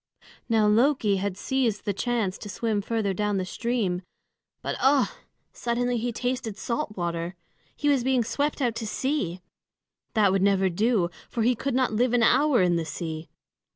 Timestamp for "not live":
11.75-12.13